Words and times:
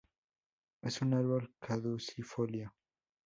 Es 0.81 1.03
un 1.03 1.13
árbol 1.13 1.53
caducifolio. 1.59 2.73